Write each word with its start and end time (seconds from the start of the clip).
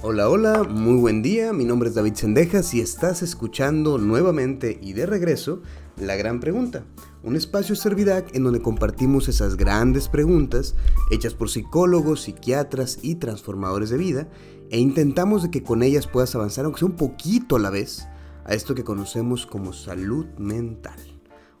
Hola, 0.00 0.28
hola, 0.28 0.62
muy 0.62 0.94
buen 0.94 1.22
día, 1.22 1.52
mi 1.52 1.64
nombre 1.64 1.88
es 1.88 1.96
David 1.96 2.14
Sendejas 2.14 2.72
y 2.72 2.80
estás 2.80 3.20
escuchando 3.20 3.98
nuevamente 3.98 4.78
y 4.80 4.92
de 4.92 5.06
regreso 5.06 5.60
La 5.96 6.14
Gran 6.14 6.38
Pregunta, 6.38 6.84
un 7.24 7.34
espacio 7.34 7.74
Servidac 7.74 8.32
en 8.36 8.44
donde 8.44 8.62
compartimos 8.62 9.28
esas 9.28 9.56
grandes 9.56 10.06
preguntas 10.06 10.76
hechas 11.10 11.34
por 11.34 11.50
psicólogos, 11.50 12.22
psiquiatras 12.22 13.00
y 13.02 13.16
transformadores 13.16 13.90
de 13.90 13.96
vida 13.96 14.28
e 14.70 14.78
intentamos 14.78 15.42
de 15.42 15.50
que 15.50 15.64
con 15.64 15.82
ellas 15.82 16.06
puedas 16.06 16.32
avanzar 16.36 16.64
aunque 16.64 16.78
sea 16.78 16.88
un 16.88 16.96
poquito 16.96 17.56
a 17.56 17.58
la 17.58 17.70
vez 17.70 18.06
a 18.44 18.54
esto 18.54 18.76
que 18.76 18.84
conocemos 18.84 19.46
como 19.46 19.72
salud 19.72 20.26
mental, 20.38 21.00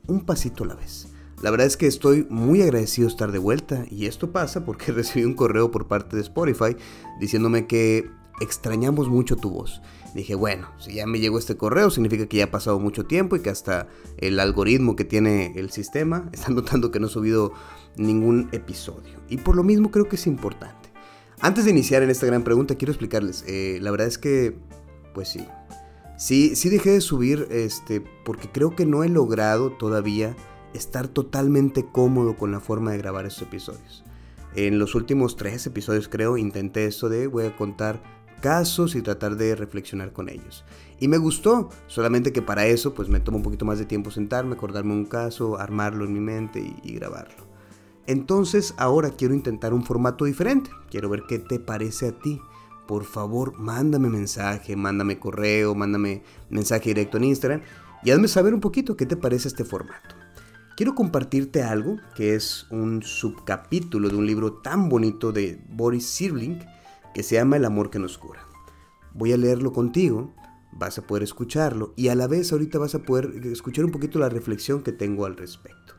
un 0.06 0.24
pasito 0.24 0.62
a 0.62 0.68
la 0.68 0.74
vez. 0.76 1.08
La 1.42 1.50
verdad 1.50 1.66
es 1.66 1.76
que 1.76 1.88
estoy 1.88 2.24
muy 2.30 2.62
agradecido 2.62 3.08
de 3.08 3.12
estar 3.12 3.32
de 3.32 3.38
vuelta 3.38 3.84
y 3.90 4.06
esto 4.06 4.30
pasa 4.30 4.64
porque 4.64 4.92
recibí 4.92 5.24
un 5.24 5.34
correo 5.34 5.72
por 5.72 5.88
parte 5.88 6.14
de 6.14 6.22
Spotify 6.22 6.76
diciéndome 7.18 7.66
que 7.66 8.16
extrañamos 8.40 9.08
mucho 9.08 9.36
tu 9.36 9.50
voz. 9.50 9.80
Dije, 10.14 10.34
bueno, 10.34 10.68
si 10.78 10.94
ya 10.94 11.06
me 11.06 11.20
llegó 11.20 11.38
este 11.38 11.56
correo, 11.56 11.90
significa 11.90 12.26
que 12.26 12.38
ya 12.38 12.44
ha 12.44 12.50
pasado 12.50 12.78
mucho 12.78 13.06
tiempo 13.06 13.36
y 13.36 13.40
que 13.40 13.50
hasta 13.50 13.88
el 14.16 14.40
algoritmo 14.40 14.96
que 14.96 15.04
tiene 15.04 15.52
el 15.56 15.70
sistema 15.70 16.28
está 16.32 16.50
notando 16.50 16.90
que 16.90 17.00
no 17.00 17.06
he 17.06 17.10
subido 17.10 17.52
ningún 17.96 18.48
episodio. 18.52 19.20
Y 19.28 19.38
por 19.38 19.56
lo 19.56 19.62
mismo 19.62 19.90
creo 19.90 20.08
que 20.08 20.16
es 20.16 20.26
importante. 20.26 20.88
Antes 21.40 21.64
de 21.64 21.70
iniciar 21.70 22.02
en 22.02 22.10
esta 22.10 22.26
gran 22.26 22.42
pregunta, 22.42 22.74
quiero 22.74 22.92
explicarles. 22.92 23.44
Eh, 23.46 23.78
la 23.80 23.90
verdad 23.90 24.08
es 24.08 24.18
que, 24.18 24.56
pues 25.14 25.28
sí. 25.28 25.46
Sí, 26.16 26.56
sí 26.56 26.68
dejé 26.68 26.90
de 26.90 27.00
subir 27.00 27.46
este, 27.50 28.02
porque 28.24 28.48
creo 28.50 28.74
que 28.74 28.86
no 28.86 29.04
he 29.04 29.08
logrado 29.08 29.70
todavía 29.70 30.34
estar 30.74 31.06
totalmente 31.06 31.86
cómodo 31.86 32.36
con 32.36 32.50
la 32.50 32.58
forma 32.58 32.90
de 32.90 32.98
grabar 32.98 33.24
estos 33.24 33.42
episodios. 33.42 34.04
En 34.56 34.78
los 34.78 34.94
últimos 34.94 35.36
tres 35.36 35.66
episodios 35.66 36.08
creo 36.08 36.36
intenté 36.36 36.86
eso 36.86 37.08
de 37.08 37.28
voy 37.28 37.44
a 37.44 37.56
contar 37.56 38.02
casos 38.40 38.94
y 38.94 39.02
tratar 39.02 39.36
de 39.36 39.54
reflexionar 39.54 40.12
con 40.12 40.28
ellos. 40.28 40.64
Y 41.00 41.08
me 41.08 41.18
gustó, 41.18 41.70
solamente 41.86 42.32
que 42.32 42.42
para 42.42 42.66
eso 42.66 42.94
pues 42.94 43.08
me 43.08 43.20
toma 43.20 43.38
un 43.38 43.42
poquito 43.42 43.64
más 43.64 43.78
de 43.78 43.84
tiempo 43.84 44.10
sentarme, 44.10 44.54
acordarme 44.54 44.92
un 44.92 45.04
caso, 45.04 45.58
armarlo 45.58 46.04
en 46.04 46.12
mi 46.12 46.20
mente 46.20 46.74
y, 46.82 46.94
grabarlo. 46.94 47.46
Entonces 48.06 48.74
ahora 48.78 49.10
quiero 49.10 49.34
intentar 49.34 49.74
un 49.74 49.84
formato 49.84 50.24
diferente, 50.24 50.70
quiero 50.90 51.08
ver 51.08 51.24
qué 51.28 51.38
te 51.38 51.60
parece 51.60 52.08
a 52.08 52.12
ti. 52.12 52.40
Por 52.86 53.04
favor, 53.04 53.58
mándame 53.58 54.08
mensaje, 54.08 54.74
mándame 54.74 55.18
correo, 55.18 55.74
mándame 55.74 56.22
mensaje 56.48 56.88
directo 56.90 57.18
en 57.18 57.24
Instagram 57.24 57.60
y 58.02 58.10
hazme 58.10 58.28
saber 58.28 58.54
un 58.54 58.60
poquito 58.60 58.96
qué 58.96 59.04
te 59.04 59.16
parece 59.16 59.48
este 59.48 59.64
formato. 59.64 60.14
Quiero 60.78 60.94
compartirte 60.94 61.62
algo 61.62 61.96
que 62.14 62.34
es 62.34 62.66
un 62.70 63.02
subcapítulo 63.02 64.08
de 64.08 64.16
un 64.16 64.26
libro 64.26 64.54
tan 64.54 64.88
bonito 64.88 65.32
de 65.32 65.60
Boris 65.68 66.06
Sirling 66.06 66.60
que 67.14 67.22
se 67.22 67.36
llama 67.36 67.56
El 67.56 67.64
amor 67.64 67.90
que 67.90 67.98
nos 67.98 68.18
cura. 68.18 68.46
Voy 69.14 69.32
a 69.32 69.36
leerlo 69.36 69.72
contigo, 69.72 70.32
vas 70.72 70.98
a 70.98 71.06
poder 71.06 71.22
escucharlo 71.22 71.92
y 71.96 72.08
a 72.08 72.14
la 72.14 72.26
vez 72.26 72.52
ahorita 72.52 72.78
vas 72.78 72.94
a 72.94 73.02
poder 73.02 73.46
escuchar 73.46 73.84
un 73.84 73.90
poquito 73.90 74.18
la 74.18 74.28
reflexión 74.28 74.82
que 74.82 74.92
tengo 74.92 75.26
al 75.26 75.36
respecto. 75.36 75.94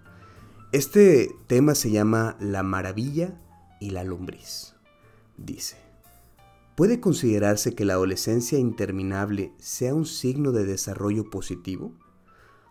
Este 0.72 1.36
tema 1.48 1.74
se 1.76 1.92
llama 1.92 2.38
La 2.40 2.64
maravilla 2.64 3.42
y 3.80 3.90
la 3.90 4.04
lombriz. 4.04 4.76
Dice, 5.38 5.78
¿puede 6.76 7.00
considerarse 7.00 7.74
que 7.74 7.86
la 7.86 7.94
adolescencia 7.94 8.60
interminable 8.60 9.54
sea 9.58 9.96
un 9.96 10.06
signo 10.06 10.52
de 10.52 10.66
desarrollo 10.66 11.30
positivo? 11.30 11.94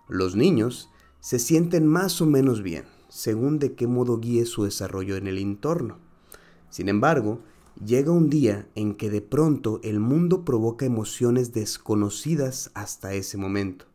Los 0.08 0.36
niños 0.36 0.90
se 1.20 1.38
sienten 1.38 1.86
más 1.86 2.20
o 2.20 2.26
menos 2.26 2.62
bien, 2.62 2.84
según 3.08 3.58
de 3.58 3.74
qué 3.74 3.86
modo 3.86 4.18
guíe 4.18 4.46
su 4.46 4.64
desarrollo 4.64 5.16
en 5.16 5.26
el 5.26 5.38
entorno. 5.38 5.98
Sin 6.70 6.88
embargo, 6.88 7.40
llega 7.84 8.10
un 8.10 8.28
día 8.28 8.68
en 8.74 8.94
que 8.94 9.10
de 9.10 9.20
pronto 9.20 9.80
el 9.82 10.00
mundo 10.00 10.44
provoca 10.44 10.84
emociones 10.84 11.52
desconocidas 11.52 12.70
hasta 12.74 13.14
ese 13.14 13.36
momento. 13.36 13.86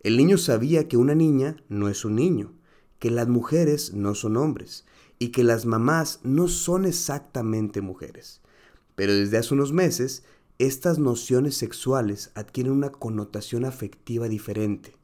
El 0.00 0.16
niño 0.16 0.38
sabía 0.38 0.88
que 0.88 0.96
una 0.96 1.14
niña 1.14 1.56
no 1.68 1.88
es 1.88 2.04
un 2.04 2.16
niño, 2.16 2.52
que 2.98 3.10
las 3.10 3.28
mujeres 3.28 3.94
no 3.94 4.14
son 4.14 4.36
hombres 4.36 4.84
y 5.18 5.28
que 5.28 5.42
las 5.42 5.66
mamás 5.66 6.20
no 6.22 6.48
son 6.48 6.84
exactamente 6.84 7.80
mujeres. 7.80 8.40
Pero 8.94 9.14
desde 9.14 9.38
hace 9.38 9.54
unos 9.54 9.72
meses, 9.72 10.24
estas 10.58 10.98
nociones 10.98 11.56
sexuales 11.56 12.30
adquieren 12.34 12.72
una 12.72 12.90
connotación 12.90 13.64
afectiva 13.64 14.28
diferente. 14.28 14.96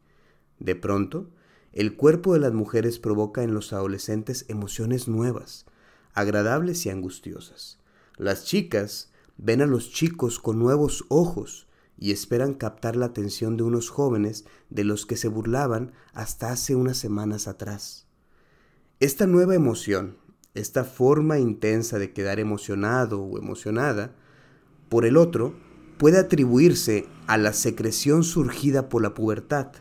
De 0.58 0.74
pronto, 0.74 1.30
el 1.72 1.96
cuerpo 1.96 2.34
de 2.34 2.40
las 2.40 2.52
mujeres 2.52 2.98
provoca 2.98 3.42
en 3.42 3.54
los 3.54 3.72
adolescentes 3.72 4.44
emociones 4.48 5.08
nuevas, 5.08 5.66
agradables 6.12 6.86
y 6.86 6.90
angustiosas. 6.90 7.78
Las 8.16 8.44
chicas 8.44 9.10
ven 9.36 9.60
a 9.60 9.66
los 9.66 9.90
chicos 9.90 10.38
con 10.38 10.58
nuevos 10.58 11.04
ojos 11.08 11.66
y 11.98 12.12
esperan 12.12 12.54
captar 12.54 12.94
la 12.94 13.06
atención 13.06 13.56
de 13.56 13.64
unos 13.64 13.90
jóvenes 13.90 14.44
de 14.70 14.84
los 14.84 15.04
que 15.06 15.16
se 15.16 15.28
burlaban 15.28 15.92
hasta 16.12 16.50
hace 16.50 16.76
unas 16.76 16.96
semanas 16.96 17.48
atrás. 17.48 18.06
Esta 19.00 19.26
nueva 19.26 19.54
emoción, 19.54 20.16
esta 20.54 20.84
forma 20.84 21.38
intensa 21.38 21.98
de 21.98 22.12
quedar 22.12 22.38
emocionado 22.38 23.20
o 23.20 23.38
emocionada, 23.38 24.14
por 24.88 25.04
el 25.04 25.16
otro, 25.16 25.54
puede 25.98 26.18
atribuirse 26.18 27.06
a 27.26 27.36
la 27.36 27.52
secreción 27.52 28.22
surgida 28.22 28.88
por 28.88 29.02
la 29.02 29.14
pubertad, 29.14 29.72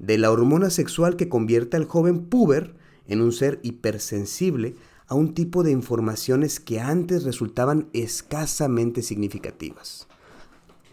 de 0.00 0.18
la 0.18 0.30
hormona 0.30 0.70
sexual 0.70 1.16
que 1.16 1.28
convierte 1.28 1.76
al 1.76 1.84
joven 1.84 2.26
puber 2.26 2.74
en 3.06 3.20
un 3.20 3.32
ser 3.32 3.60
hipersensible 3.62 4.76
a 5.08 5.14
un 5.14 5.34
tipo 5.34 5.62
de 5.62 5.70
informaciones 5.70 6.60
que 6.60 6.80
antes 6.80 7.24
resultaban 7.24 7.88
escasamente 7.92 9.02
significativas. 9.02 10.06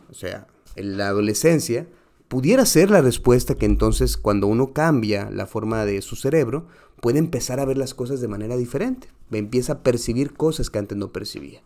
O 0.10 0.14
sea, 0.14 0.48
en 0.76 0.98
la 0.98 1.10
adolescencia 1.10 1.88
pudiera 2.28 2.66
ser 2.66 2.90
la 2.90 3.02
respuesta 3.02 3.56
que 3.56 3.66
entonces 3.66 4.18
cuando 4.18 4.48
uno 4.48 4.74
cambia 4.74 5.30
la 5.30 5.46
forma 5.46 5.86
de 5.86 6.02
su 6.02 6.16
cerebro, 6.16 6.68
puede 7.02 7.20
empezar 7.20 7.60
a 7.60 7.66
ver 7.66 7.78
las 7.78 7.94
cosas 7.94 8.22
de 8.22 8.28
manera 8.28 8.56
diferente, 8.56 9.10
empieza 9.32 9.74
a 9.74 9.84
percibir 9.84 10.34
cosas 10.34 10.70
que 10.70 10.80
antes 10.80 10.98
no 10.98 11.12
percibía. 11.12 11.62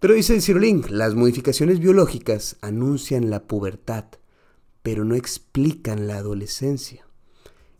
Pero 0.00 0.14
dice 0.14 0.40
Cirolín, 0.40 0.84
las 0.88 1.14
modificaciones 1.14 1.78
biológicas 1.78 2.56
anuncian 2.60 3.30
la 3.30 3.44
pubertad, 3.44 4.04
pero 4.82 5.04
no 5.04 5.14
explican 5.14 6.06
la 6.06 6.16
adolescencia. 6.16 7.06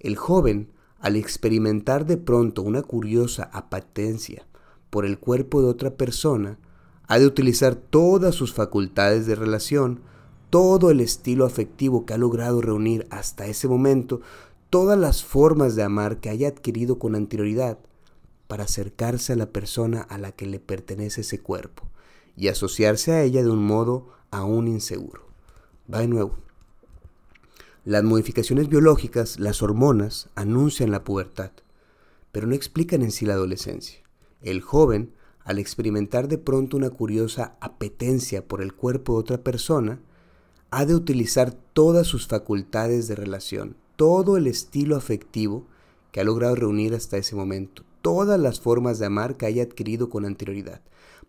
El 0.00 0.16
joven 0.16 0.70
al 1.04 1.16
experimentar 1.16 2.06
de 2.06 2.16
pronto 2.16 2.62
una 2.62 2.80
curiosa 2.80 3.50
apatencia 3.52 4.46
por 4.88 5.04
el 5.04 5.18
cuerpo 5.18 5.60
de 5.60 5.68
otra 5.68 5.98
persona, 5.98 6.58
ha 7.06 7.18
de 7.18 7.26
utilizar 7.26 7.74
todas 7.74 8.34
sus 8.34 8.54
facultades 8.54 9.26
de 9.26 9.34
relación, 9.34 10.00
todo 10.48 10.90
el 10.90 11.00
estilo 11.00 11.44
afectivo 11.44 12.06
que 12.06 12.14
ha 12.14 12.16
logrado 12.16 12.62
reunir 12.62 13.06
hasta 13.10 13.44
ese 13.44 13.68
momento, 13.68 14.22
todas 14.70 14.98
las 14.98 15.22
formas 15.22 15.76
de 15.76 15.82
amar 15.82 16.20
que 16.20 16.30
haya 16.30 16.48
adquirido 16.48 16.98
con 16.98 17.16
anterioridad, 17.16 17.78
para 18.46 18.64
acercarse 18.64 19.34
a 19.34 19.36
la 19.36 19.50
persona 19.50 20.00
a 20.00 20.16
la 20.16 20.32
que 20.32 20.46
le 20.46 20.58
pertenece 20.58 21.20
ese 21.20 21.38
cuerpo 21.38 21.86
y 22.34 22.48
asociarse 22.48 23.12
a 23.12 23.22
ella 23.22 23.42
de 23.42 23.50
un 23.50 23.62
modo 23.62 24.08
aún 24.30 24.68
inseguro. 24.68 25.28
Va 25.92 25.98
de 25.98 26.08
nuevo. 26.08 26.43
Las 27.86 28.02
modificaciones 28.02 28.70
biológicas, 28.70 29.38
las 29.38 29.62
hormonas, 29.62 30.30
anuncian 30.36 30.90
la 30.90 31.04
pubertad, 31.04 31.50
pero 32.32 32.46
no 32.46 32.54
explican 32.54 33.02
en 33.02 33.10
sí 33.10 33.26
la 33.26 33.34
adolescencia. 33.34 33.98
El 34.40 34.62
joven, 34.62 35.12
al 35.44 35.58
experimentar 35.58 36.26
de 36.26 36.38
pronto 36.38 36.78
una 36.78 36.88
curiosa 36.88 37.58
apetencia 37.60 38.48
por 38.48 38.62
el 38.62 38.72
cuerpo 38.72 39.12
de 39.12 39.18
otra 39.18 39.42
persona, 39.42 40.00
ha 40.70 40.86
de 40.86 40.94
utilizar 40.94 41.52
todas 41.74 42.06
sus 42.06 42.26
facultades 42.26 43.06
de 43.06 43.16
relación, 43.16 43.76
todo 43.96 44.38
el 44.38 44.46
estilo 44.46 44.96
afectivo 44.96 45.66
que 46.10 46.22
ha 46.22 46.24
logrado 46.24 46.54
reunir 46.54 46.94
hasta 46.94 47.18
ese 47.18 47.36
momento, 47.36 47.82
todas 48.00 48.40
las 48.40 48.60
formas 48.60 48.98
de 48.98 49.04
amar 49.04 49.36
que 49.36 49.44
haya 49.44 49.62
adquirido 49.62 50.08
con 50.08 50.24
anterioridad, 50.24 50.80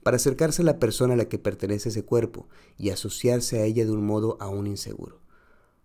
para 0.03 0.15
acercarse 0.15 0.61
a 0.61 0.65
la 0.65 0.79
persona 0.79 1.15
a 1.15 1.17
la 1.17 1.27
que 1.27 1.37
pertenece 1.37 1.89
ese 1.89 2.05
cuerpo 2.05 2.47
y 2.77 2.91
asociarse 2.91 3.59
a 3.59 3.65
ella 3.65 3.83
de 3.83 3.91
un 3.91 4.05
modo 4.05 4.37
aún 4.39 4.67
inseguro. 4.67 5.24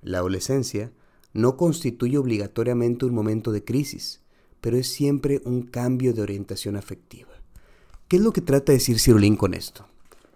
La 0.03 0.19
adolescencia 0.19 0.93
no 1.33 1.57
constituye 1.57 2.19
obligatoriamente 2.19 3.07
un 3.07 3.15
momento 3.15 3.53
de 3.53 3.65
crisis, 3.65 4.21
pero 4.61 4.77
es 4.77 4.89
siempre 4.89 5.41
un 5.45 5.63
cambio 5.63 6.13
de 6.13 6.23
orientación 6.23 6.77
afectiva. 6.77 7.31
¿Qué 8.09 8.17
es 8.17 8.23
lo 8.23 8.33
que 8.33 8.41
trata 8.41 8.73
de 8.73 8.79
decir 8.79 8.99
Cirulín 8.99 9.37
con 9.37 9.55
esto? 9.55 9.87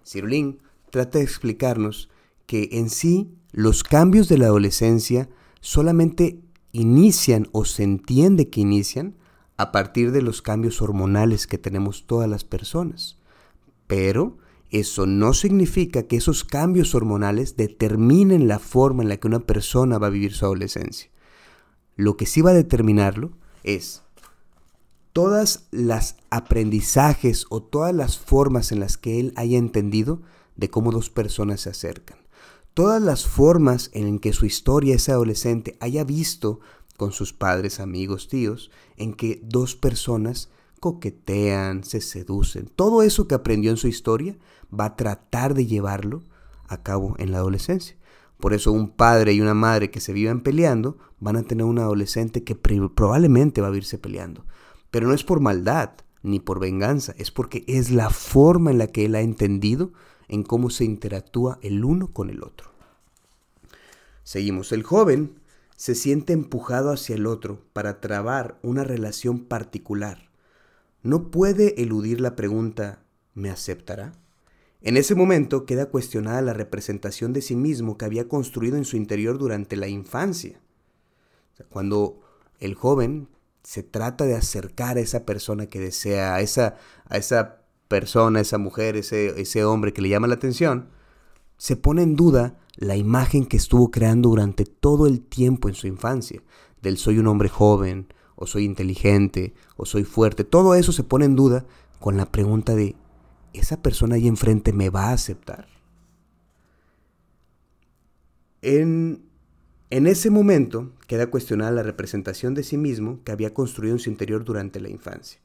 Cirulín 0.04 0.60
trata 0.90 1.18
de 1.18 1.24
explicarnos 1.24 2.08
que 2.46 2.68
en 2.72 2.90
sí 2.90 3.34
los 3.52 3.82
cambios 3.82 4.28
de 4.28 4.38
la 4.38 4.46
adolescencia 4.46 5.28
solamente 5.60 6.40
inician 6.72 7.48
o 7.52 7.64
se 7.64 7.82
entiende 7.82 8.50
que 8.50 8.60
inician 8.60 9.16
a 9.56 9.72
partir 9.72 10.12
de 10.12 10.22
los 10.22 10.42
cambios 10.42 10.82
hormonales 10.82 11.46
que 11.46 11.58
tenemos 11.58 12.06
todas 12.06 12.28
las 12.28 12.44
personas. 12.44 13.16
Pero 13.86 14.38
eso 14.74 15.06
no 15.06 15.34
significa 15.34 16.02
que 16.02 16.16
esos 16.16 16.42
cambios 16.42 16.96
hormonales 16.96 17.56
determinen 17.56 18.48
la 18.48 18.58
forma 18.58 19.04
en 19.04 19.08
la 19.08 19.18
que 19.18 19.28
una 19.28 19.46
persona 19.46 19.98
va 19.98 20.08
a 20.08 20.10
vivir 20.10 20.32
su 20.34 20.44
adolescencia. 20.44 21.10
Lo 21.94 22.16
que 22.16 22.26
sí 22.26 22.40
va 22.40 22.50
a 22.50 22.54
determinarlo 22.54 23.30
es 23.62 24.02
todas 25.12 25.68
las 25.70 26.16
aprendizajes 26.28 27.46
o 27.50 27.62
todas 27.62 27.94
las 27.94 28.18
formas 28.18 28.72
en 28.72 28.80
las 28.80 28.98
que 28.98 29.20
él 29.20 29.32
haya 29.36 29.58
entendido 29.58 30.22
de 30.56 30.68
cómo 30.70 30.90
dos 30.90 31.08
personas 31.08 31.60
se 31.60 31.70
acercan. 31.70 32.18
Todas 32.74 33.00
las 33.00 33.28
formas 33.28 33.90
en 33.92 34.18
que 34.18 34.32
su 34.32 34.44
historia 34.44 34.96
ese 34.96 35.12
adolescente 35.12 35.76
haya 35.78 36.02
visto 36.02 36.58
con 36.96 37.12
sus 37.12 37.32
padres, 37.32 37.78
amigos, 37.78 38.26
tíos, 38.26 38.72
en 38.96 39.14
que 39.14 39.40
dos 39.44 39.76
personas 39.76 40.48
coquetean, 40.84 41.82
se 41.82 42.02
seducen. 42.02 42.66
Todo 42.66 43.02
eso 43.02 43.26
que 43.26 43.34
aprendió 43.34 43.70
en 43.70 43.78
su 43.78 43.88
historia 43.88 44.36
va 44.78 44.84
a 44.84 44.96
tratar 44.96 45.54
de 45.54 45.64
llevarlo 45.64 46.22
a 46.68 46.82
cabo 46.82 47.14
en 47.18 47.32
la 47.32 47.38
adolescencia. 47.38 47.96
Por 48.38 48.52
eso 48.52 48.70
un 48.70 48.90
padre 48.90 49.32
y 49.32 49.40
una 49.40 49.54
madre 49.54 49.90
que 49.90 50.00
se 50.00 50.12
vivan 50.12 50.42
peleando 50.42 50.98
van 51.20 51.36
a 51.36 51.42
tener 51.42 51.64
un 51.64 51.78
adolescente 51.78 52.44
que 52.44 52.54
probablemente 52.54 53.62
va 53.62 53.68
a 53.68 53.74
irse 53.74 53.96
peleando. 53.96 54.44
Pero 54.90 55.08
no 55.08 55.14
es 55.14 55.24
por 55.24 55.40
maldad 55.40 55.92
ni 56.22 56.38
por 56.38 56.60
venganza, 56.60 57.14
es 57.16 57.30
porque 57.30 57.64
es 57.66 57.90
la 57.90 58.10
forma 58.10 58.70
en 58.70 58.76
la 58.76 58.88
que 58.88 59.06
él 59.06 59.14
ha 59.14 59.22
entendido 59.22 59.90
en 60.28 60.42
cómo 60.42 60.68
se 60.68 60.84
interactúa 60.84 61.58
el 61.62 61.82
uno 61.82 62.08
con 62.08 62.28
el 62.28 62.42
otro. 62.42 62.68
Seguimos. 64.22 64.70
El 64.72 64.82
joven 64.82 65.40
se 65.76 65.94
siente 65.94 66.34
empujado 66.34 66.90
hacia 66.92 67.16
el 67.16 67.26
otro 67.26 67.62
para 67.72 68.02
trabar 68.02 68.58
una 68.62 68.84
relación 68.84 69.46
particular. 69.46 70.23
No 71.04 71.30
puede 71.30 71.80
eludir 71.80 72.20
la 72.20 72.34
pregunta 72.34 73.04
¿me 73.34 73.50
aceptará? 73.50 74.12
En 74.80 74.96
ese 74.96 75.14
momento 75.14 75.66
queda 75.66 75.90
cuestionada 75.90 76.40
la 76.42 76.54
representación 76.54 77.32
de 77.32 77.42
sí 77.42 77.56
mismo 77.56 77.98
que 77.98 78.04
había 78.06 78.26
construido 78.26 78.76
en 78.76 78.84
su 78.84 78.96
interior 78.96 79.38
durante 79.38 79.76
la 79.76 79.86
infancia. 79.86 80.60
cuando 81.68 82.20
el 82.58 82.74
joven 82.74 83.28
se 83.62 83.82
trata 83.82 84.24
de 84.24 84.34
acercar 84.34 84.96
a 84.96 85.00
esa 85.00 85.24
persona 85.24 85.66
que 85.66 85.78
desea, 85.78 86.34
a 86.34 86.40
esa, 86.40 86.76
a 87.06 87.18
esa 87.18 87.62
persona, 87.88 88.40
esa 88.40 88.58
mujer, 88.58 88.96
ese, 88.96 89.40
ese 89.40 89.64
hombre 89.64 89.92
que 89.92 90.02
le 90.02 90.08
llama 90.08 90.26
la 90.26 90.34
atención, 90.34 90.88
se 91.58 91.76
pone 91.76 92.02
en 92.02 92.16
duda 92.16 92.58
la 92.76 92.96
imagen 92.96 93.46
que 93.46 93.56
estuvo 93.56 93.90
creando 93.90 94.30
durante 94.30 94.64
todo 94.64 95.06
el 95.06 95.20
tiempo 95.20 95.68
en 95.68 95.74
su 95.74 95.86
infancia, 95.86 96.42
del 96.82 96.96
soy 96.96 97.18
un 97.18 97.26
hombre 97.26 97.48
joven, 97.48 98.08
o 98.36 98.46
soy 98.46 98.64
inteligente, 98.64 99.54
o 99.76 99.86
soy 99.86 100.04
fuerte. 100.04 100.44
Todo 100.44 100.74
eso 100.74 100.92
se 100.92 101.04
pone 101.04 101.24
en 101.24 101.36
duda 101.36 101.64
con 102.00 102.16
la 102.16 102.30
pregunta 102.30 102.74
de 102.74 102.96
¿esa 103.52 103.80
persona 103.80 104.16
ahí 104.16 104.28
enfrente 104.28 104.72
me 104.72 104.90
va 104.90 105.06
a 105.06 105.12
aceptar? 105.12 105.68
En, 108.62 109.22
en 109.90 110.06
ese 110.06 110.30
momento 110.30 110.92
queda 111.06 111.28
cuestionada 111.28 111.70
la 111.70 111.82
representación 111.82 112.54
de 112.54 112.64
sí 112.64 112.76
mismo 112.76 113.20
que 113.24 113.32
había 113.32 113.54
construido 113.54 113.94
en 113.94 114.00
su 114.00 114.10
interior 114.10 114.44
durante 114.44 114.80
la 114.80 114.88
infancia. 114.88 115.40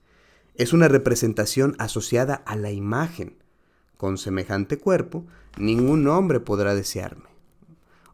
Es 0.55 0.73
una 0.73 0.87
representación 0.87 1.75
asociada 1.79 2.35
a 2.35 2.55
la 2.55 2.71
imagen. 2.71 3.37
Con 3.97 4.17
semejante 4.17 4.77
cuerpo, 4.77 5.25
ningún 5.57 6.07
hombre 6.07 6.39
podrá 6.39 6.73
desearme. 6.73 7.29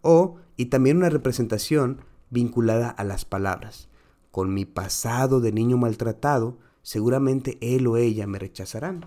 O, 0.01 0.37
y 0.57 0.65
también 0.65 0.97
una 0.97 1.09
representación 1.09 2.01
vinculada 2.29 2.89
a 2.89 3.03
las 3.03 3.25
palabras. 3.25 3.87
Con 4.35 4.53
mi 4.53 4.65
pasado 4.65 5.39
de 5.39 5.53
niño 5.53 5.77
maltratado, 5.77 6.57
seguramente 6.81 7.57
él 7.61 7.87
o 7.87 7.95
ella 7.95 8.27
me 8.27 8.37
rechazarán. 8.37 9.05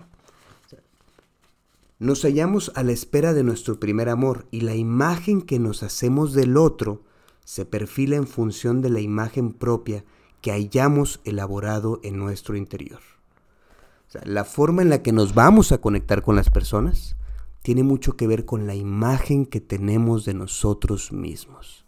Nos 1.99 2.23
hallamos 2.23 2.71
a 2.73 2.81
la 2.81 2.93
espera 2.93 3.35
de 3.35 3.43
nuestro 3.43 3.79
primer 3.79 4.09
amor 4.09 4.47
y 4.49 4.61
la 4.61 4.73
imagen 4.73 5.43
que 5.43 5.59
nos 5.59 5.83
hacemos 5.83 6.33
del 6.33 6.57
otro 6.57 7.03
se 7.45 7.63
perfila 7.63 8.15
en 8.15 8.25
función 8.25 8.81
de 8.81 8.89
la 8.89 9.01
imagen 9.01 9.53
propia 9.53 10.03
que 10.41 10.51
hayamos 10.51 11.21
elaborado 11.25 11.99
en 12.01 12.17
nuestro 12.17 12.57
interior. 12.57 13.01
la 14.23 14.45
forma 14.45 14.81
en 14.81 14.89
la 14.89 15.03
que 15.03 15.11
nos 15.11 15.35
vamos 15.35 15.71
a 15.71 15.77
conectar 15.77 16.23
con 16.23 16.37
las 16.37 16.49
personas 16.49 17.15
tiene 17.61 17.83
mucho 17.83 18.17
que 18.17 18.25
ver 18.25 18.45
con 18.45 18.65
la 18.65 18.73
imagen 18.73 19.45
que 19.45 19.61
tenemos 19.61 20.25
de 20.25 20.33
nosotros 20.33 21.11
mismos. 21.11 21.85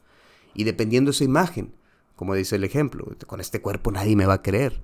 Y 0.53 0.63
dependiendo 0.63 1.09
de 1.09 1.15
esa 1.15 1.23
imagen, 1.23 1.73
como 2.21 2.35
dice 2.35 2.57
el 2.57 2.63
ejemplo, 2.63 3.07
con 3.25 3.41
este 3.41 3.63
cuerpo 3.63 3.89
nadie 3.89 4.15
me 4.15 4.27
va 4.27 4.35
a 4.35 4.41
querer, 4.43 4.83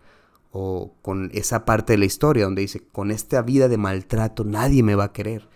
o 0.49 0.95
con 1.03 1.29
esa 1.35 1.65
parte 1.65 1.93
de 1.93 1.99
la 1.99 2.05
historia 2.05 2.45
donde 2.45 2.63
dice, 2.63 2.81
con 2.91 3.11
esta 3.11 3.43
vida 3.43 3.67
de 3.67 3.77
maltrato 3.77 4.43
nadie 4.43 4.81
me 4.81 4.95
va 4.95 5.03
a 5.03 5.13
querer. 5.13 5.47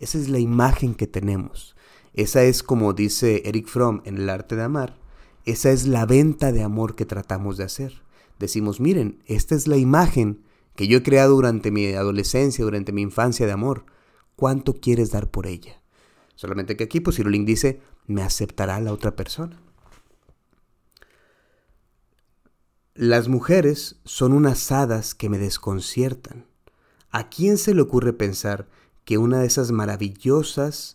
Esa 0.00 0.16
es 0.16 0.30
la 0.30 0.38
imagen 0.38 0.94
que 0.94 1.06
tenemos. 1.06 1.76
Esa 2.14 2.42
es 2.42 2.62
como 2.62 2.94
dice 2.94 3.42
Eric 3.44 3.66
Fromm 3.66 4.00
en 4.06 4.16
El 4.16 4.30
arte 4.30 4.56
de 4.56 4.62
amar, 4.62 4.96
esa 5.44 5.70
es 5.72 5.86
la 5.86 6.06
venta 6.06 6.52
de 6.52 6.62
amor 6.62 6.94
que 6.94 7.04
tratamos 7.04 7.58
de 7.58 7.64
hacer. 7.64 8.02
Decimos, 8.38 8.80
miren, 8.80 9.22
esta 9.26 9.54
es 9.54 9.68
la 9.68 9.76
imagen 9.76 10.40
que 10.74 10.88
yo 10.88 10.96
he 10.96 11.02
creado 11.02 11.34
durante 11.34 11.70
mi 11.70 11.92
adolescencia, 11.92 12.64
durante 12.64 12.92
mi 12.92 13.02
infancia 13.02 13.44
de 13.44 13.52
amor. 13.52 13.84
¿Cuánto 14.36 14.80
quieres 14.80 15.10
dar 15.10 15.30
por 15.30 15.46
ella? 15.46 15.82
Solamente 16.34 16.78
que 16.78 16.84
aquí, 16.84 17.00
pues 17.00 17.16
Cirulín 17.16 17.44
dice, 17.44 17.82
me 18.06 18.22
aceptará 18.22 18.80
la 18.80 18.94
otra 18.94 19.14
persona. 19.14 19.60
Las 22.98 23.28
mujeres 23.28 23.96
son 24.04 24.32
unas 24.32 24.72
hadas 24.72 25.14
que 25.14 25.28
me 25.28 25.36
desconciertan. 25.36 26.46
¿A 27.10 27.28
quién 27.28 27.58
se 27.58 27.74
le 27.74 27.82
ocurre 27.82 28.14
pensar 28.14 28.70
que 29.04 29.18
una 29.18 29.40
de 29.40 29.46
esas 29.46 29.70
maravillosas, 29.70 30.94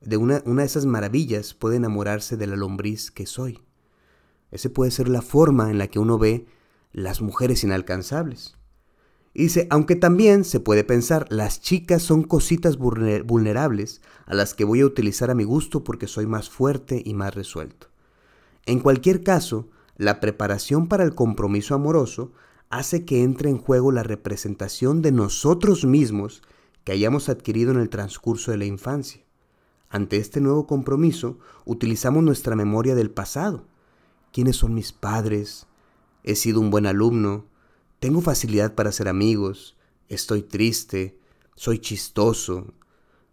de 0.00 0.18
una, 0.18 0.40
una 0.46 0.62
de 0.62 0.66
esas 0.66 0.86
maravillas 0.86 1.52
puede 1.52 1.78
enamorarse 1.78 2.36
de 2.36 2.46
la 2.46 2.54
lombriz 2.54 3.10
que 3.10 3.26
soy? 3.26 3.60
Ese 4.52 4.70
puede 4.70 4.92
ser 4.92 5.08
la 5.08 5.20
forma 5.20 5.68
en 5.72 5.78
la 5.78 5.88
que 5.88 5.98
uno 5.98 6.16
ve 6.16 6.46
las 6.92 7.20
mujeres 7.20 7.64
inalcanzables. 7.64 8.56
Y 9.34 9.42
dice, 9.42 9.66
aunque 9.68 9.96
también 9.96 10.44
se 10.44 10.60
puede 10.60 10.84
pensar, 10.84 11.26
las 11.28 11.60
chicas 11.60 12.04
son 12.04 12.22
cositas 12.22 12.76
vulnerables 12.76 14.00
a 14.26 14.34
las 14.34 14.54
que 14.54 14.62
voy 14.62 14.82
a 14.82 14.86
utilizar 14.86 15.28
a 15.28 15.34
mi 15.34 15.42
gusto 15.42 15.82
porque 15.82 16.06
soy 16.06 16.26
más 16.26 16.48
fuerte 16.48 17.02
y 17.04 17.14
más 17.14 17.34
resuelto. 17.34 17.88
En 18.64 18.78
cualquier 18.78 19.24
caso, 19.24 19.71
la 19.96 20.20
preparación 20.20 20.88
para 20.88 21.04
el 21.04 21.14
compromiso 21.14 21.74
amoroso 21.74 22.32
hace 22.70 23.04
que 23.04 23.22
entre 23.22 23.50
en 23.50 23.58
juego 23.58 23.92
la 23.92 24.02
representación 24.02 25.02
de 25.02 25.12
nosotros 25.12 25.84
mismos 25.84 26.42
que 26.84 26.92
hayamos 26.92 27.28
adquirido 27.28 27.70
en 27.70 27.78
el 27.78 27.90
transcurso 27.90 28.50
de 28.50 28.56
la 28.56 28.64
infancia. 28.64 29.22
Ante 29.90 30.16
este 30.16 30.40
nuevo 30.40 30.66
compromiso, 30.66 31.38
utilizamos 31.66 32.22
nuestra 32.22 32.56
memoria 32.56 32.94
del 32.94 33.10
pasado. 33.10 33.66
¿Quiénes 34.32 34.56
son 34.56 34.72
mis 34.72 34.90
padres? 34.92 35.66
¿He 36.24 36.34
sido 36.34 36.60
un 36.60 36.70
buen 36.70 36.86
alumno? 36.86 37.44
¿Tengo 38.00 38.22
facilidad 38.22 38.74
para 38.74 38.90
ser 38.90 39.08
amigos? 39.08 39.76
¿Estoy 40.08 40.42
triste? 40.42 41.18
¿Soy 41.54 41.78
chistoso? 41.78 42.72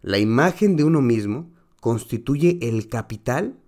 La 0.02 0.18
imagen 0.18 0.76
de 0.76 0.84
uno 0.84 1.00
mismo 1.00 1.50
constituye 1.80 2.58
el 2.60 2.88
capital 2.88 3.59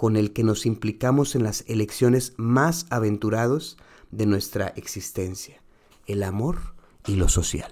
con 0.00 0.16
el 0.16 0.32
que 0.32 0.44
nos 0.44 0.64
implicamos 0.64 1.34
en 1.34 1.42
las 1.42 1.62
elecciones 1.68 2.32
más 2.38 2.86
aventurados 2.88 3.76
de 4.10 4.24
nuestra 4.24 4.68
existencia, 4.68 5.62
el 6.06 6.22
amor 6.22 6.56
y 7.06 7.16
lo 7.16 7.28
social. 7.28 7.70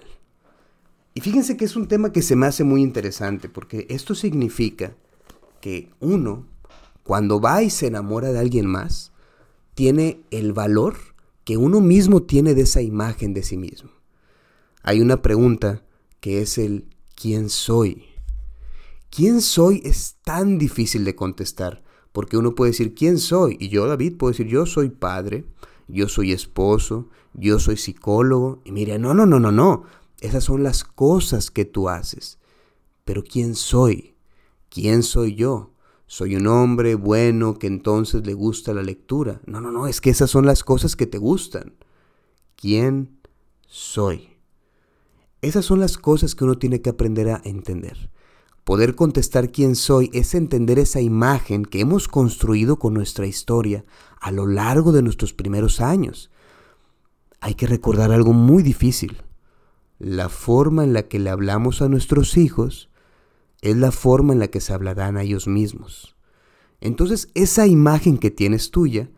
Y 1.15 1.21
fíjense 1.21 1.57
que 1.57 1.65
es 1.65 1.75
un 1.75 1.87
tema 1.87 2.11
que 2.11 2.21
se 2.21 2.35
me 2.35 2.45
hace 2.45 2.63
muy 2.63 2.83
interesante, 2.83 3.49
porque 3.49 3.87
esto 3.89 4.13
significa 4.13 4.95
que 5.59 5.89
uno, 5.99 6.45
cuando 7.01 7.41
va 7.41 7.63
y 7.63 7.71
se 7.71 7.87
enamora 7.87 8.31
de 8.31 8.37
alguien 8.37 8.67
más, 8.67 9.11
tiene 9.73 10.21
el 10.29 10.53
valor 10.53 10.97
que 11.45 11.57
uno 11.57 11.81
mismo 11.81 12.21
tiene 12.21 12.53
de 12.53 12.61
esa 12.61 12.83
imagen 12.83 13.33
de 13.33 13.41
sí 13.41 13.57
mismo. 13.57 13.89
Hay 14.83 15.01
una 15.01 15.23
pregunta 15.23 15.83
que 16.19 16.43
es 16.43 16.59
el 16.59 16.95
¿quién 17.15 17.49
soy? 17.49 18.05
¿Quién 19.09 19.41
soy? 19.41 19.81
es 19.83 20.17
tan 20.23 20.59
difícil 20.59 21.05
de 21.05 21.15
contestar 21.15 21.88
porque 22.11 22.37
uno 22.37 22.55
puede 22.55 22.71
decir, 22.71 22.95
¿quién 22.95 23.19
soy? 23.19 23.57
Y 23.59 23.69
yo, 23.69 23.87
David, 23.87 24.17
puedo 24.17 24.31
decir, 24.31 24.47
yo 24.47 24.65
soy 24.65 24.89
padre, 24.89 25.45
yo 25.87 26.07
soy 26.07 26.31
esposo, 26.31 27.09
yo 27.33 27.59
soy 27.59 27.77
psicólogo. 27.77 28.61
Y 28.65 28.71
mire, 28.71 28.97
no, 28.99 29.13
no, 29.13 29.25
no, 29.25 29.39
no, 29.39 29.51
no. 29.51 29.83
Esas 30.19 30.43
son 30.43 30.63
las 30.63 30.83
cosas 30.83 31.51
que 31.51 31.65
tú 31.65 31.89
haces. 31.89 32.39
Pero 33.05 33.23
¿quién 33.23 33.55
soy? 33.55 34.15
¿Quién 34.69 35.03
soy 35.03 35.35
yo? 35.35 35.71
Soy 36.05 36.35
un 36.35 36.47
hombre 36.47 36.95
bueno 36.95 37.59
que 37.59 37.67
entonces 37.67 38.25
le 38.25 38.33
gusta 38.33 38.73
la 38.73 38.83
lectura. 38.83 39.41
No, 39.45 39.61
no, 39.61 39.71
no, 39.71 39.87
es 39.87 40.01
que 40.01 40.09
esas 40.09 40.29
son 40.29 40.45
las 40.45 40.63
cosas 40.63 40.95
que 40.95 41.05
te 41.05 41.19
gustan. 41.19 41.75
¿Quién 42.55 43.19
soy? 43.67 44.29
Esas 45.41 45.65
son 45.65 45.79
las 45.79 45.97
cosas 45.97 46.35
que 46.35 46.43
uno 46.43 46.57
tiene 46.57 46.81
que 46.81 46.89
aprender 46.89 47.29
a 47.29 47.41
entender. 47.45 48.09
Poder 48.63 48.95
contestar 48.95 49.51
quién 49.51 49.75
soy 49.75 50.09
es 50.13 50.35
entender 50.35 50.79
esa 50.79 51.01
imagen 51.01 51.65
que 51.65 51.81
hemos 51.81 52.07
construido 52.07 52.77
con 52.77 52.93
nuestra 52.93 53.25
historia 53.25 53.83
a 54.21 54.31
lo 54.31 54.45
largo 54.45 54.91
de 54.91 55.01
nuestros 55.01 55.33
primeros 55.33 55.81
años. 55.81 56.29
Hay 57.41 57.55
que 57.55 57.67
recordar 57.67 58.11
algo 58.11 58.33
muy 58.33 58.63
difícil. 58.63 59.21
La 59.97 60.29
forma 60.29 60.83
en 60.83 60.93
la 60.93 61.03
que 61.07 61.19
le 61.19 61.29
hablamos 61.29 61.81
a 61.81 61.89
nuestros 61.89 62.37
hijos 62.37 62.89
es 63.61 63.75
la 63.75 63.91
forma 63.91 64.33
en 64.33 64.39
la 64.39 64.47
que 64.47 64.61
se 64.61 64.73
hablarán 64.73 65.17
a 65.17 65.23
ellos 65.23 65.47
mismos. 65.47 66.15
Entonces 66.81 67.29
esa 67.33 67.67
imagen 67.67 68.17
que 68.17 68.31
tienes 68.31 68.71
tuya 68.71 69.09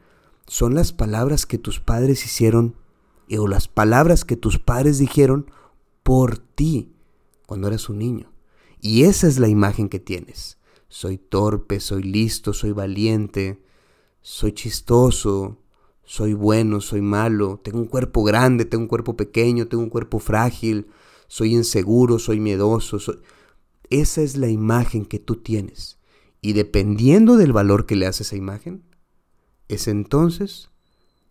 son 0.47 0.73
las 0.73 0.93
palabras 0.93 1.45
que 1.45 1.57
tus 1.57 1.79
padres 1.79 2.25
hicieron 2.25 2.75
o 3.37 3.47
las 3.47 3.67
palabras 3.67 4.25
que 4.25 4.35
tus 4.35 4.59
padres 4.59 4.97
dijeron 4.97 5.49
por 6.03 6.37
ti 6.37 6.91
cuando 7.45 7.67
eras 7.67 7.89
un 7.89 7.99
niño. 7.99 8.30
Y 8.81 9.03
esa 9.03 9.27
es 9.27 9.37
la 9.37 9.47
imagen 9.47 9.87
que 9.89 9.99
tienes. 9.99 10.57
Soy 10.89 11.17
torpe, 11.17 11.79
soy 11.79 12.03
listo, 12.03 12.51
soy 12.51 12.71
valiente, 12.71 13.61
soy 14.21 14.53
chistoso, 14.53 15.59
soy 16.03 16.33
bueno, 16.33 16.81
soy 16.81 17.01
malo, 17.01 17.61
tengo 17.63 17.79
un 17.79 17.85
cuerpo 17.85 18.23
grande, 18.23 18.65
tengo 18.65 18.83
un 18.83 18.87
cuerpo 18.87 19.15
pequeño, 19.15 19.67
tengo 19.67 19.83
un 19.83 19.89
cuerpo 19.89 20.19
frágil, 20.19 20.87
soy 21.27 21.53
inseguro, 21.53 22.19
soy 22.19 22.39
miedoso. 22.39 22.97
Esa 23.89 24.21
es 24.21 24.35
la 24.35 24.49
imagen 24.49 25.05
que 25.05 25.19
tú 25.19 25.37
tienes. 25.37 25.99
Y 26.41 26.53
dependiendo 26.53 27.37
del 27.37 27.53
valor 27.53 27.85
que 27.85 27.95
le 27.95 28.07
haces 28.07 28.27
a 28.27 28.29
esa 28.29 28.35
imagen, 28.35 28.83
es 29.67 29.87
entonces 29.87 30.71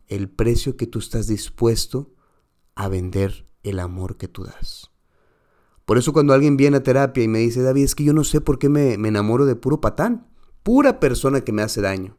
el 0.07 0.31
precio 0.31 0.77
que 0.77 0.87
tú 0.87 1.01
estás 1.01 1.27
dispuesto 1.27 2.15
a 2.75 2.89
vender 2.89 3.49
el 3.65 3.81
amor 3.81 4.17
que 4.17 4.29
tú 4.29 4.45
das. 4.45 4.90
Por 5.91 5.99
eso 5.99 6.13
cuando 6.13 6.35
alguien 6.35 6.57
viene 6.57 6.77
a 6.77 6.85
terapia 6.85 7.25
y 7.25 7.27
me 7.27 7.41
dice, 7.41 7.63
David, 7.63 7.83
es 7.83 7.97
que 7.97 8.05
yo 8.05 8.13
no 8.13 8.23
sé 8.23 8.41
por 8.41 8.61
qué 8.61 8.69
me, 8.69 8.97
me 8.97 9.09
enamoro 9.09 9.45
de 9.45 9.57
puro 9.57 9.81
patán, 9.81 10.29
pura 10.63 11.01
persona 11.01 11.41
que 11.41 11.51
me 11.51 11.63
hace 11.63 11.81
daño. 11.81 12.17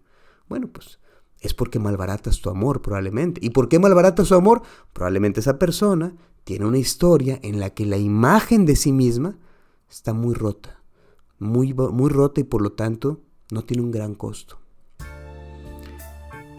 Bueno, 0.50 0.68
pues 0.68 1.00
es 1.40 1.54
porque 1.54 1.80
malbaratas 1.80 2.42
tu 2.42 2.50
amor 2.50 2.82
probablemente. 2.82 3.40
¿Y 3.42 3.52
por 3.52 3.70
qué 3.70 3.80
malbaratas 3.80 4.28
su 4.28 4.36
amor? 4.36 4.62
Probablemente 4.92 5.40
esa 5.40 5.58
persona 5.58 6.18
tiene 6.44 6.66
una 6.66 6.80
historia 6.80 7.40
en 7.44 7.62
la 7.62 7.70
que 7.70 7.86
la 7.86 7.96
imagen 7.96 8.66
de 8.66 8.76
sí 8.76 8.92
misma 8.92 9.40
está 9.90 10.12
muy 10.12 10.34
rota, 10.34 10.84
muy, 11.40 11.74
muy 11.74 12.10
rota 12.10 12.42
y 12.42 12.44
por 12.44 12.62
lo 12.62 12.74
tanto 12.74 13.22
no 13.52 13.64
tiene 13.64 13.84
un 13.84 13.92
gran 13.92 14.16
costo. 14.16 14.60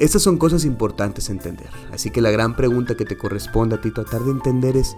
Estas 0.03 0.23
son 0.23 0.37
cosas 0.37 0.65
importantes 0.65 1.29
a 1.29 1.33
entender, 1.33 1.71
así 1.93 2.11
que 2.11 2.21
la 2.21 2.33
gran 2.33 2.57
pregunta 2.57 2.97
que 2.97 3.05
te 3.05 3.17
corresponde 3.17 3.77
a 3.77 3.81
ti 3.81 3.93
tratar 3.93 4.21
de 4.23 4.33
entender 4.33 4.77
es 4.77 4.97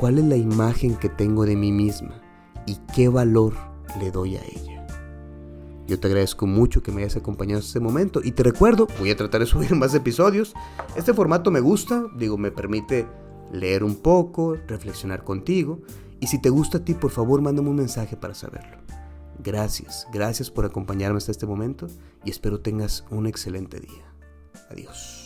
cuál 0.00 0.18
es 0.18 0.24
la 0.24 0.34
imagen 0.34 0.96
que 0.96 1.08
tengo 1.08 1.46
de 1.46 1.54
mí 1.54 1.70
misma 1.70 2.20
y 2.66 2.74
qué 2.92 3.08
valor 3.08 3.54
le 4.00 4.10
doy 4.10 4.38
a 4.38 4.42
ella. 4.42 4.84
Yo 5.86 6.00
te 6.00 6.08
agradezco 6.08 6.48
mucho 6.48 6.82
que 6.82 6.90
me 6.90 7.02
hayas 7.02 7.14
acompañado 7.14 7.60
en 7.60 7.64
este 7.64 7.78
momento 7.78 8.20
y 8.24 8.32
te 8.32 8.42
recuerdo, 8.42 8.88
voy 8.98 9.12
a 9.12 9.16
tratar 9.16 9.40
de 9.40 9.46
subir 9.46 9.72
más 9.76 9.94
episodios. 9.94 10.52
Este 10.96 11.14
formato 11.14 11.52
me 11.52 11.60
gusta, 11.60 12.06
digo, 12.16 12.36
me 12.36 12.50
permite 12.50 13.06
leer 13.52 13.84
un 13.84 13.94
poco, 13.94 14.56
reflexionar 14.66 15.22
contigo 15.22 15.78
y 16.18 16.26
si 16.26 16.40
te 16.40 16.50
gusta 16.50 16.78
a 16.78 16.84
ti, 16.84 16.94
por 16.94 17.12
favor, 17.12 17.40
mándame 17.40 17.70
un 17.70 17.76
mensaje 17.76 18.16
para 18.16 18.34
saberlo. 18.34 18.78
Gracias, 19.38 20.08
gracias 20.12 20.50
por 20.50 20.64
acompañarme 20.64 21.18
hasta 21.18 21.30
este 21.30 21.46
momento 21.46 21.86
y 22.24 22.30
espero 22.30 22.58
tengas 22.58 23.04
un 23.10 23.28
excelente 23.28 23.78
día. 23.78 24.09
Adiós. 24.70 25.19